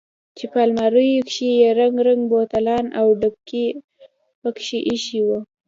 [0.37, 3.65] چې په الماريو کښې يې رنګ رنګ بوتلان او ډبکې
[4.41, 5.39] پکښې ايښي وو.